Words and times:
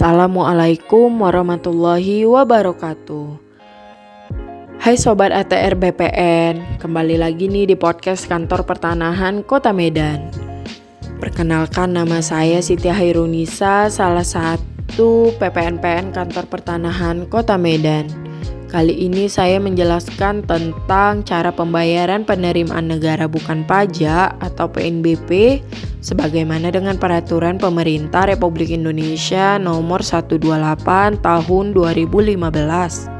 Assalamualaikum 0.00 1.12
warahmatullahi 1.12 2.24
wabarakatuh. 2.24 3.36
Hai 4.80 4.96
sobat 4.96 5.28
ATR 5.28 5.76
BPN, 5.76 6.80
kembali 6.80 7.20
lagi 7.20 7.52
nih 7.52 7.68
di 7.68 7.76
podcast 7.76 8.24
Kantor 8.24 8.64
Pertanahan 8.64 9.44
Kota 9.44 9.76
Medan. 9.76 10.32
Perkenalkan 11.20 11.92
nama 11.92 12.24
saya 12.24 12.64
Siti 12.64 12.88
Hairunisa, 12.88 13.92
salah 13.92 14.24
satu 14.24 15.36
PPNPN 15.36 16.16
Kantor 16.16 16.48
Pertanahan 16.48 17.28
Kota 17.28 17.60
Medan. 17.60 18.29
Kali 18.70 18.94
ini 18.94 19.26
saya 19.26 19.58
menjelaskan 19.58 20.46
tentang 20.46 21.26
cara 21.26 21.50
pembayaran 21.50 22.22
penerimaan 22.22 22.86
negara 22.86 23.26
bukan 23.26 23.66
pajak 23.66 24.38
atau 24.38 24.70
PNBP 24.70 25.58
sebagaimana 25.98 26.70
dengan 26.70 26.94
peraturan 26.94 27.58
pemerintah 27.58 28.30
Republik 28.30 28.70
Indonesia 28.70 29.58
nomor 29.58 30.06
128 30.06 30.46
tahun 31.18 31.64
2015. 31.74 33.10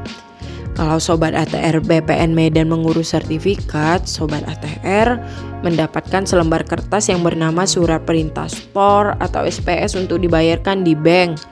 Kalau 0.71 0.97
sobat 1.03 1.35
ATR 1.35 1.83
BPN 1.83 2.31
Medan 2.31 2.71
mengurus 2.71 3.11
sertifikat, 3.11 4.07
sobat 4.07 4.47
ATR 4.47 5.19
mendapatkan 5.67 6.23
selembar 6.23 6.63
kertas 6.63 7.11
yang 7.11 7.27
bernama 7.27 7.67
surat 7.67 8.07
perintah 8.07 8.47
store 8.47 9.19
atau 9.19 9.43
SPS 9.43 9.99
untuk 9.99 10.23
dibayarkan 10.23 10.87
di 10.87 10.95
bank 10.95 11.50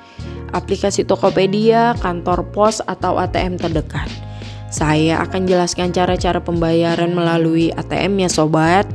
aplikasi 0.52 1.05
Tokopedia, 1.05 1.94
kantor 2.02 2.49
pos, 2.49 2.81
atau 2.84 3.17
ATM 3.21 3.62
terdekat. 3.62 4.09
Saya 4.70 5.22
akan 5.25 5.49
jelaskan 5.49 5.89
cara-cara 5.89 6.41
pembayaran 6.41 7.13
melalui 7.13 7.73
ATM 7.73 8.22
ya 8.22 8.30
sobat, 8.30 8.85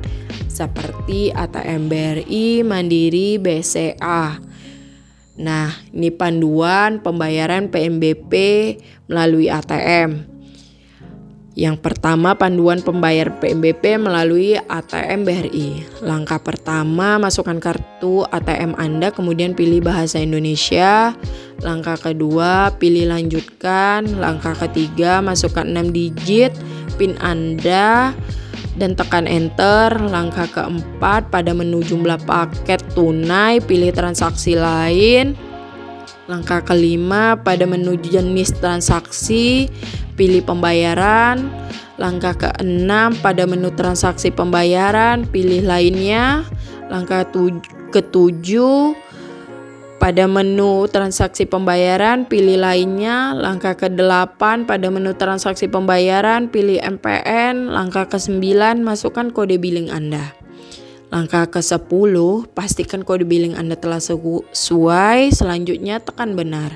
seperti 0.46 1.34
ATM 1.34 1.90
BRI, 1.90 2.62
Mandiri, 2.62 3.42
BCA. 3.42 4.38
Nah, 5.34 5.75
ini 5.91 6.14
panduan 6.14 7.02
pembayaran 7.02 7.66
PNBP 7.75 8.32
melalui 9.10 9.50
ATM. 9.50 10.33
Yang 11.55 11.86
pertama, 11.86 12.34
panduan 12.34 12.83
pembayar 12.83 13.30
PMBP 13.38 13.94
melalui 14.02 14.58
ATM 14.58 15.22
BRI. 15.22 15.86
Langkah 16.02 16.42
pertama, 16.42 17.14
masukkan 17.22 17.62
kartu 17.62 18.27
ATM 18.27 18.74
Anda, 18.74 19.14
kemudian 19.14 19.55
pilih 19.55 19.78
bahasa 19.78 20.19
Indonesia. 20.19 21.14
Langkah 21.62 21.94
kedua, 21.94 22.75
pilih 22.75 23.06
lanjutkan. 23.06 24.02
Langkah 24.19 24.58
ketiga, 24.66 25.22
masukkan 25.22 25.62
6 25.62 25.94
digit 25.94 26.50
PIN 26.98 27.14
Anda 27.22 28.10
dan 28.75 28.98
tekan 28.98 29.30
enter. 29.30 29.94
Langkah 29.94 30.50
keempat, 30.50 31.30
pada 31.30 31.55
menu 31.55 31.86
jumlah 31.86 32.19
paket 32.27 32.82
tunai, 32.98 33.62
pilih 33.62 33.94
transaksi 33.94 34.58
lain. 34.58 35.38
Langkah 36.27 36.64
kelima, 36.64 37.36
pada 37.36 37.69
menu 37.69 38.00
jenis 38.00 38.56
transaksi, 38.56 39.69
pilih 40.14 40.42
pembayaran. 40.42 41.50
Langkah 41.94 42.34
keenam 42.34 43.14
pada 43.22 43.46
menu 43.46 43.70
transaksi 43.70 44.34
pembayaran, 44.34 45.30
pilih 45.30 45.62
lainnya. 45.62 46.42
Langkah 46.90 47.22
ketujuh 47.94 48.98
pada 50.02 50.26
menu 50.26 50.90
transaksi 50.90 51.46
pembayaran, 51.46 52.26
pilih 52.26 52.58
lainnya. 52.58 53.30
Langkah 53.38 53.78
ke-8 53.78 54.66
pada 54.66 54.90
menu 54.90 55.14
transaksi 55.14 55.70
pembayaran, 55.70 56.50
pilih 56.50 56.82
MPN. 56.82 57.70
Langkah 57.70 58.10
ke-9 58.10 58.82
masukkan 58.82 59.30
kode 59.30 59.62
billing 59.62 59.94
Anda. 59.94 60.44
Langkah 61.14 61.46
ke-10 61.46 62.10
pastikan 62.58 63.06
kode 63.06 63.22
billing 63.22 63.54
Anda 63.54 63.78
telah 63.78 64.02
sesuai, 64.02 65.30
selanjutnya 65.30 66.02
tekan 66.02 66.34
benar. 66.34 66.74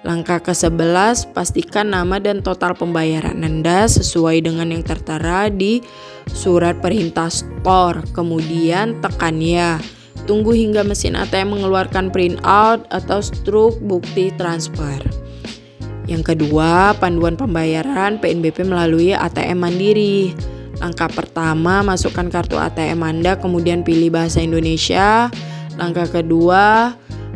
Langkah 0.00 0.40
ke-11, 0.40 1.36
pastikan 1.36 1.92
nama 1.92 2.16
dan 2.16 2.40
total 2.40 2.72
pembayaran 2.72 3.44
Anda 3.44 3.84
sesuai 3.84 4.40
dengan 4.40 4.72
yang 4.72 4.88
tertera 4.88 5.52
di 5.52 5.84
surat 6.32 6.80
perintah 6.80 7.28
store. 7.28 8.00
Kemudian 8.16 9.04
tekan 9.04 9.44
ya. 9.44 9.76
Tunggu 10.24 10.56
hingga 10.56 10.80
mesin 10.80 11.12
ATM 11.12 11.52
mengeluarkan 11.52 12.08
printout 12.08 12.88
atau 12.88 13.20
struk 13.20 13.84
bukti 13.84 14.32
transfer. 14.40 14.96
Yang 16.08 16.32
kedua, 16.32 16.96
panduan 16.96 17.36
pembayaran 17.36 18.16
PNBP 18.16 18.64
melalui 18.64 19.12
ATM 19.12 19.60
Mandiri. 19.60 20.53
Langkah 20.82 21.10
pertama, 21.10 21.82
masukkan 21.86 22.26
kartu 22.30 22.58
ATM 22.58 23.02
Anda, 23.02 23.38
kemudian 23.38 23.82
pilih 23.86 24.10
bahasa 24.10 24.42
Indonesia. 24.42 25.30
Langkah 25.74 26.06
kedua, 26.06 26.94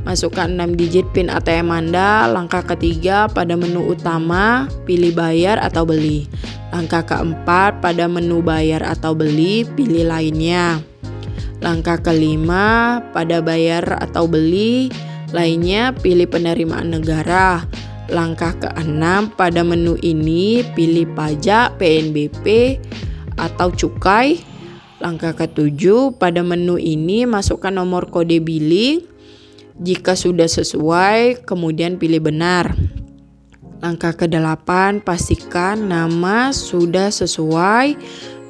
Masukkan 0.09 0.49
6 0.49 0.73
digit 0.81 1.05
PIN 1.13 1.29
ATM 1.29 1.69
Anda. 1.69 2.25
Langkah 2.33 2.65
ketiga 2.65 3.29
pada 3.29 3.61
menu 3.61 3.93
utama, 3.93 4.65
pilih 4.89 5.13
bayar 5.13 5.61
atau 5.61 5.85
beli. 5.85 6.25
Langkah 6.73 7.05
keempat 7.05 7.85
pada 7.85 8.09
menu 8.09 8.41
bayar 8.41 8.81
atau 8.89 9.13
beli, 9.13 9.69
pilih 9.77 10.09
lainnya. 10.09 10.81
Langkah 11.61 12.01
kelima 12.01 13.03
pada 13.13 13.45
bayar 13.45 14.01
atau 14.01 14.25
beli, 14.25 14.89
lainnya 15.37 15.93
pilih 15.93 16.25
penerimaan 16.25 16.89
negara. 16.89 17.69
Langkah 18.09 18.57
keenam 18.57 19.29
pada 19.29 19.61
menu 19.61 20.01
ini 20.01 20.65
pilih 20.73 21.05
pajak, 21.13 21.77
PNBP, 21.77 22.79
atau 23.39 23.71
cukai. 23.71 24.43
Langkah 24.99 25.33
ketujuh 25.33 26.19
pada 26.19 26.43
menu 26.43 26.75
ini 26.75 27.23
masukkan 27.23 27.71
nomor 27.71 28.11
kode 28.11 28.43
billing 28.43 29.07
jika 29.79 30.19
sudah 30.19 30.51
sesuai, 30.51 31.47
kemudian 31.47 32.03
pilih 32.03 32.19
benar. 32.19 32.75
Langkah 33.79 34.11
ke-8, 34.11 35.07
pastikan 35.07 35.87
nama 35.87 36.51
sudah 36.51 37.15
sesuai, 37.15 37.95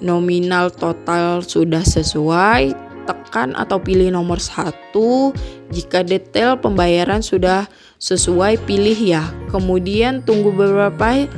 nominal 0.00 0.72
total 0.72 1.44
sudah 1.44 1.84
sesuai, 1.84 2.72
tekan 3.04 3.52
atau 3.60 3.76
pilih 3.76 4.08
nomor 4.08 4.40
satu. 4.40 5.36
Jika 5.68 6.00
detail 6.00 6.56
pembayaran 6.56 7.20
sudah 7.20 7.68
sesuai, 8.00 8.64
pilih 8.64 8.96
ya. 8.96 9.28
Kemudian 9.52 10.24
tunggu 10.24 10.48
beberapa 10.48 11.28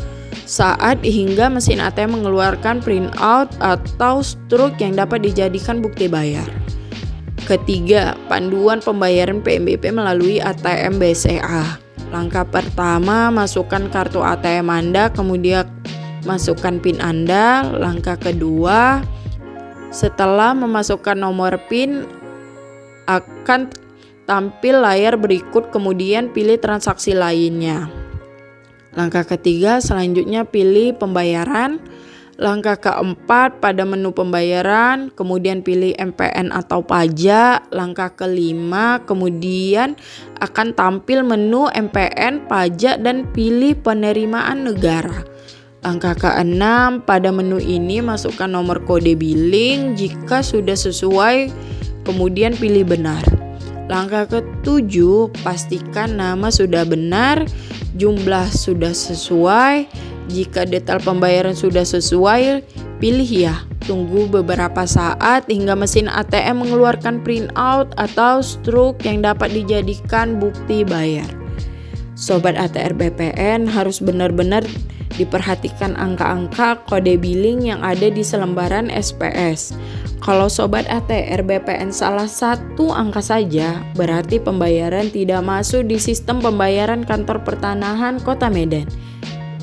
saat 0.46 1.02
hingga 1.02 1.46
mesin 1.50 1.78
ATM 1.78 2.20
mengeluarkan 2.20 2.82
printout 2.82 3.50
atau 3.62 4.22
struk 4.24 4.78
yang 4.82 4.98
dapat 4.98 5.22
dijadikan 5.22 5.78
bukti 5.78 6.10
bayar. 6.10 6.46
Ketiga, 7.46 8.14
panduan 8.30 8.78
pembayaran 8.78 9.42
PMBP 9.42 9.90
melalui 9.90 10.38
ATM 10.38 11.02
BCA. 11.02 11.80
Langkah 12.10 12.46
pertama, 12.46 13.30
masukkan 13.30 13.86
kartu 13.90 14.22
ATM 14.22 14.66
Anda, 14.70 15.10
kemudian 15.10 15.66
masukkan 16.26 16.82
PIN 16.82 16.98
Anda. 16.98 17.66
Langkah 17.70 18.18
kedua, 18.18 19.02
setelah 19.90 20.54
memasukkan 20.54 21.18
nomor 21.18 21.58
PIN 21.70 22.06
akan 23.10 23.70
tampil 24.30 24.78
layar 24.78 25.18
berikut 25.18 25.74
kemudian 25.74 26.30
pilih 26.30 26.58
transaksi 26.58 27.14
lainnya. 27.14 27.99
Langkah 28.90 29.22
ketiga, 29.22 29.78
selanjutnya 29.78 30.42
pilih 30.42 30.98
pembayaran. 30.98 31.78
Langkah 32.40 32.80
keempat 32.80 33.60
pada 33.60 33.84
menu 33.84 34.16
pembayaran, 34.16 35.12
kemudian 35.12 35.60
pilih 35.60 35.92
MPN 36.00 36.50
atau 36.56 36.80
pajak. 36.80 37.68
Langkah 37.68 38.16
kelima, 38.16 39.04
kemudian 39.04 39.92
akan 40.40 40.72
tampil 40.72 41.20
menu 41.20 41.68
MPN, 41.68 42.48
pajak, 42.48 43.04
dan 43.04 43.28
pilih 43.36 43.76
penerimaan 43.76 44.72
negara. 44.72 45.22
Langkah 45.84 46.16
keenam, 46.16 47.04
pada 47.04 47.28
menu 47.28 47.60
ini 47.60 48.00
masukkan 48.00 48.48
nomor 48.48 48.84
kode 48.88 49.16
billing 49.20 49.96
jika 49.96 50.40
sudah 50.40 50.76
sesuai, 50.76 51.52
kemudian 52.08 52.56
pilih 52.56 52.88
benar. 52.88 53.20
Langkah 53.88 54.24
ketujuh, 54.28 55.28
pastikan 55.44 56.16
nama 56.20 56.48
sudah 56.48 56.88
benar, 56.88 57.44
jumlah 57.96 58.50
sudah 58.52 58.94
sesuai, 58.94 59.90
jika 60.30 60.68
detail 60.68 61.02
pembayaran 61.02 61.56
sudah 61.58 61.82
sesuai, 61.82 62.62
pilih 63.02 63.26
ya. 63.26 63.56
Tunggu 63.88 64.28
beberapa 64.28 64.86
saat 64.86 65.48
hingga 65.48 65.74
mesin 65.74 66.06
ATM 66.06 66.62
mengeluarkan 66.62 67.24
printout 67.24 67.90
atau 67.96 68.44
struk 68.44 69.02
yang 69.02 69.24
dapat 69.24 69.50
dijadikan 69.50 70.38
bukti 70.38 70.86
bayar. 70.86 71.26
Sobat 72.14 72.54
ATR 72.60 72.92
BPN 72.92 73.64
harus 73.64 73.98
benar-benar 73.98 74.62
diperhatikan 75.18 75.98
angka-angka 75.98 76.82
kode 76.86 77.18
billing 77.18 77.70
yang 77.70 77.80
ada 77.82 78.10
di 78.10 78.22
selembaran 78.22 78.90
SPS. 78.90 79.74
Kalau 80.20 80.52
sobat 80.52 80.84
ATR 80.86 81.40
BPN 81.40 81.90
salah 81.90 82.28
satu 82.28 82.92
angka 82.92 83.24
saja, 83.24 83.80
berarti 83.96 84.36
pembayaran 84.36 85.08
tidak 85.08 85.40
masuk 85.40 85.88
di 85.88 85.96
sistem 85.96 86.44
pembayaran 86.44 87.08
kantor 87.08 87.40
pertanahan 87.40 88.20
Kota 88.20 88.52
Medan. 88.52 88.84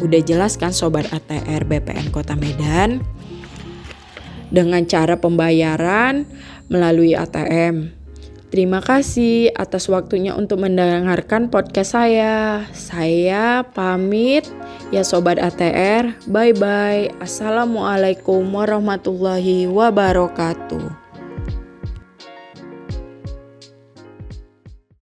Udah 0.02 0.22
jelas 0.22 0.58
kan 0.58 0.74
sobat 0.74 1.10
ATR 1.10 1.66
BPN 1.66 2.10
Kota 2.10 2.34
Medan? 2.38 3.06
Dengan 4.50 4.86
cara 4.86 5.20
pembayaran 5.20 6.26
melalui 6.70 7.14
ATM. 7.14 7.97
Terima 8.48 8.80
kasih 8.80 9.52
atas 9.60 9.92
waktunya 9.92 10.32
untuk 10.32 10.64
mendengarkan 10.64 11.52
podcast 11.52 12.00
saya. 12.00 12.64
Saya 12.72 13.68
pamit 13.76 14.48
ya 14.88 15.04
sobat 15.04 15.36
ATR. 15.36 16.16
Bye 16.32 16.56
bye. 16.56 17.12
Assalamualaikum 17.20 18.48
warahmatullahi 18.48 19.68
wabarakatuh. 19.68 21.07